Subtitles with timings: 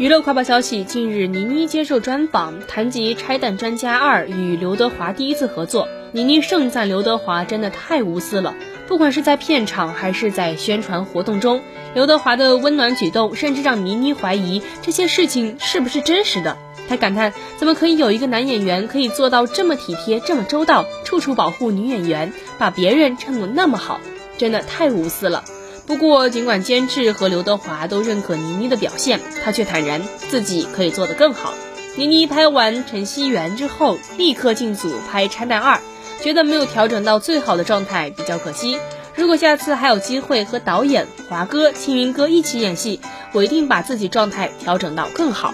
[0.00, 8.54] 娱乐快报消息：近日，倪妮接受专访，谈及《拆弹专家二》与刘德华第一次合作，倪妮盛赞刘德华真的太无私了。
[8.88, 11.60] 不管是在片场还是在宣传活动中，
[11.92, 16.56] 刘德华的温暖举动，甚至让倪妮怀疑这些事情是不是真实的。
[16.88, 24.00] 她感叹：怎么可以有一个男演员可以做到这么体贴、这么周到，处处保护女演员，把别人衬得那么好，
[24.38, 25.44] 真的太无私了。
[25.90, 31.52] 不过，尽管监制和刘德华都认可倪妮的表现，他却坦然自己可以做得更好。
[31.96, 35.74] 倪妮拍完《陈希媛》之后，立刻进组拍《拆弹二》，
[36.22, 38.78] 觉得没有调整到最好的状态，比较可惜。
[39.16, 43.00] 如果下次还有机会和导演华哥、青云哥一起演戏，
[43.32, 45.52] 我一定把自己状态调整到更好。